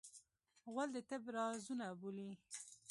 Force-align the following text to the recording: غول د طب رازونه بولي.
غول 0.71 0.89
د 0.95 0.97
طب 1.09 1.23
رازونه 1.35 1.85
بولي. 1.99 2.31